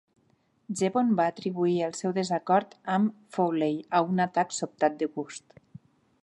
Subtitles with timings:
[0.79, 5.47] Zevon va atribuir el seu desacord amb Fowley a un atac sobtat de gust.